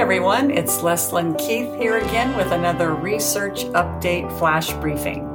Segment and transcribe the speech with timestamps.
[0.00, 0.50] everyone.
[0.50, 5.26] It's Leslyn Keith here again with another Research Update Flash Briefing.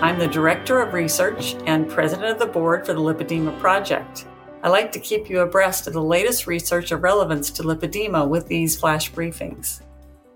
[0.00, 4.26] I'm the Director of Research and President of the Board for the Lipedema Project.
[4.62, 8.48] I like to keep you abreast of the latest research of relevance to lipedema with
[8.48, 9.82] these flash briefings.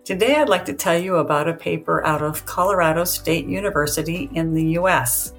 [0.05, 4.53] Today, I'd like to tell you about a paper out of Colorado State University in
[4.53, 5.33] the US.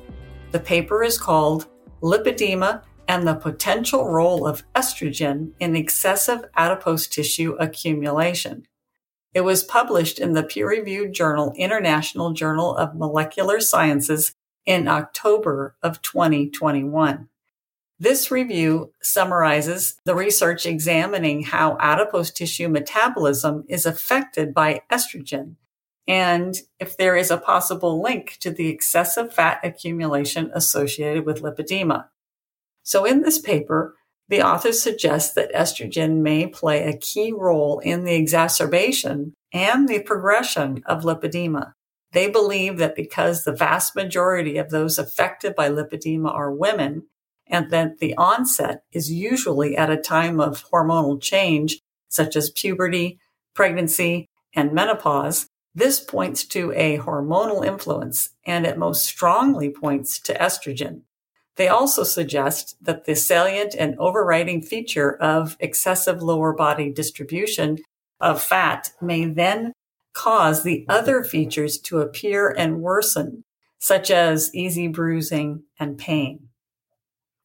[0.50, 1.68] The paper is called
[2.02, 8.68] Lipedema and the Potential Role of Estrogen in Excessive Adipose Tissue Accumulation.
[9.34, 15.76] It was published in the peer reviewed journal International Journal of Molecular Sciences in October
[15.82, 17.28] of 2021.
[17.98, 25.56] This review summarizes the research examining how adipose tissue metabolism is affected by estrogen
[26.08, 32.06] and if there is a possible link to the excessive fat accumulation associated with lipedema.
[32.90, 33.94] So in this paper,
[34.30, 40.02] the authors suggest that estrogen may play a key role in the exacerbation and the
[40.02, 41.74] progression of lipedema.
[42.14, 47.04] They believe that because the vast majority of those affected by lipedema are women,
[47.46, 53.20] and that the onset is usually at a time of hormonal change, such as puberty,
[53.54, 60.34] pregnancy, and menopause, this points to a hormonal influence and it most strongly points to
[60.34, 61.04] estrogen.
[61.60, 67.80] They also suggest that the salient and overriding feature of excessive lower body distribution
[68.22, 69.74] of fat may then
[70.14, 73.44] cause the other features to appear and worsen,
[73.78, 76.48] such as easy bruising and pain.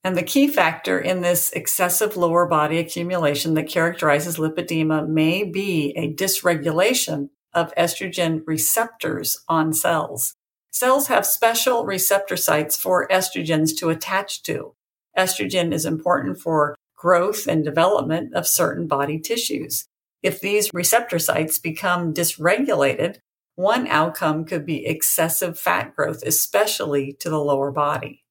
[0.04, 5.92] And the key factor in this excessive lower body accumulation that characterizes lipedema may be
[5.96, 10.36] a dysregulation of estrogen receptors on cells.
[10.74, 14.74] Cells have special receptor sites for estrogens to attach to.
[15.16, 19.86] Estrogen is important for growth and development of certain body tissues.
[20.20, 23.18] If these receptor sites become dysregulated,
[23.54, 28.24] one outcome could be excessive fat growth, especially to the lower body.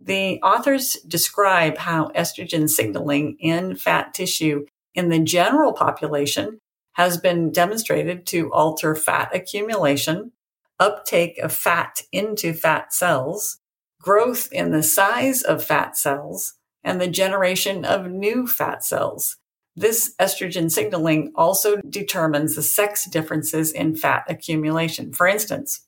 [0.00, 6.60] The authors describe how estrogen signaling in fat tissue in the general population
[6.92, 10.30] has been demonstrated to alter fat accumulation,
[10.78, 13.58] uptake of fat into fat cells,
[14.00, 19.36] growth in the size of fat cells, and the generation of new fat cells.
[19.74, 25.12] This estrogen signaling also determines the sex differences in fat accumulation.
[25.12, 25.86] For instance,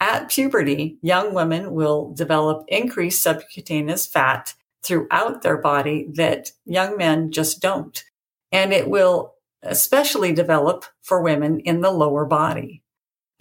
[0.00, 7.30] at puberty, young women will develop increased subcutaneous fat throughout their body that young men
[7.30, 8.04] just don't.
[8.52, 12.82] And it will especially develop for women in the lower body.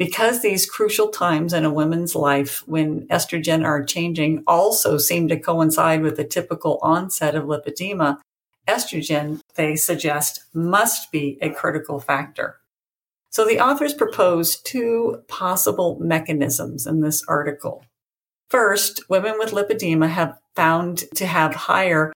[0.04, 5.40] Because these crucial times in a woman's life when estrogen are changing also seem to
[5.40, 8.18] coincide with the typical onset of lipedema,
[8.68, 12.58] estrogen, they suggest, must be a critical factor.
[13.30, 17.86] So the authors propose two possible mechanisms in this article.
[18.50, 22.12] First, women with lipedema have found to have higher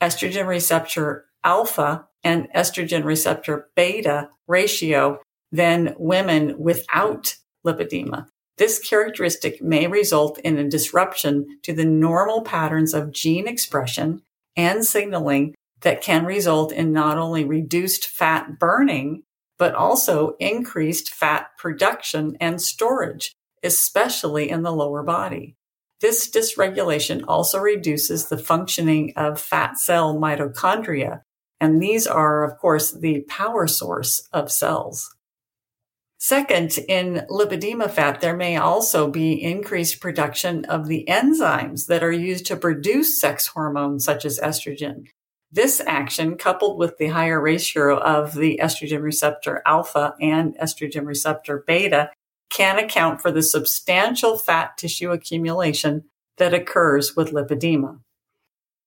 [0.00, 5.20] estrogen receptor alpha and estrogen receptor beta ratio
[5.52, 7.36] than women without
[7.66, 8.26] lipedema.
[8.58, 14.22] This characteristic may result in a disruption to the normal patterns of gene expression
[14.56, 19.22] and signaling that can result in not only reduced fat burning,
[19.58, 23.32] but also increased fat production and storage,
[23.62, 25.54] especially in the lower body.
[26.00, 31.22] This dysregulation also reduces the functioning of fat cell mitochondria,
[31.60, 35.14] and these are, of course, the power source of cells.
[36.20, 42.12] Second, in lipedema fat, there may also be increased production of the enzymes that are
[42.12, 45.06] used to produce sex hormones such as estrogen.
[45.52, 51.62] This action, coupled with the higher ratio of the estrogen receptor alpha and estrogen receptor
[51.66, 52.10] beta,
[52.50, 56.04] can account for the substantial fat tissue accumulation
[56.36, 58.00] that occurs with lipedema.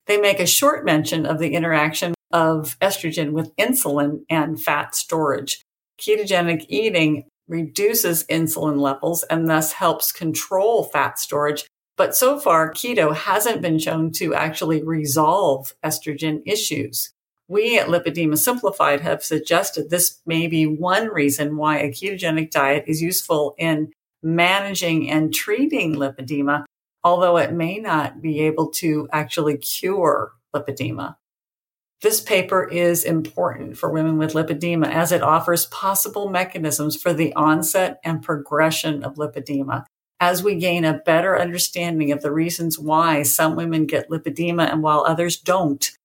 [0.06, 5.64] They make a short mention of the interaction of estrogen with insulin and fat storage.
[6.02, 11.66] Ketogenic eating reduces insulin levels and thus helps control fat storage
[12.02, 17.12] but so far, keto hasn't been shown to actually resolve estrogen issues.
[17.48, 22.86] We at Lipedema Simplified have suggested this may be one reason why a ketogenic diet
[22.88, 23.92] is useful in
[24.24, 26.66] managing and treating lipedema,
[27.04, 31.18] although it may not be able to actually cure lipedema.
[32.02, 37.34] This paper is important for women with lipedema as it offers possible mechanisms for the
[37.36, 39.86] onset and progression of lipedema
[40.22, 44.84] as we gain a better understanding of the reasons why some women get lipedema and
[44.84, 45.98] while others don't,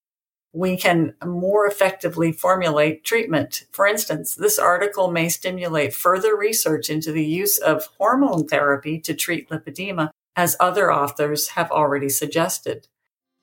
[0.55, 3.65] we can more effectively formulate treatment.
[3.73, 9.13] For instance, this article may stimulate further research into the use of hormone therapy to
[9.13, 12.89] treat lipedema, as other authors have already suggested.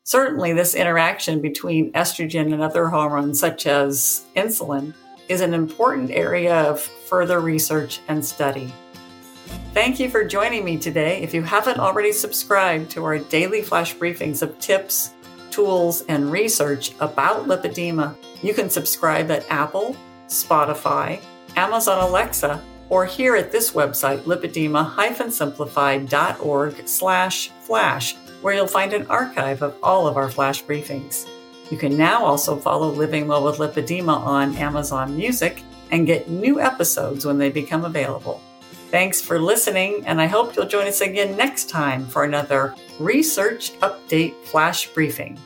[0.05, 4.93] Certainly, this interaction between estrogen and other hormones, such as insulin,
[5.29, 8.73] is an important area of further research and study.
[9.73, 11.21] Thank you for joining me today.
[11.21, 15.13] If you haven't already subscribed to our daily flash briefings of tips,
[15.51, 19.95] tools, and research about lipedema, you can subscribe at Apple,
[20.27, 21.21] Spotify,
[21.55, 29.61] Amazon Alexa, or here at this website, lipedema-simplified.org slash flash, where you'll find an archive
[29.61, 31.27] of all of our flash briefings.
[31.71, 36.59] You can now also follow Living Well with Lipedema on Amazon Music and get new
[36.59, 38.41] episodes when they become available.
[38.91, 43.73] Thanks for listening, and I hope you'll join us again next time for another Research
[43.79, 45.39] Update Flash Briefing.